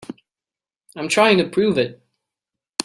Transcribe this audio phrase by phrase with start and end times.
[0.95, 2.01] I'm trying to prove it.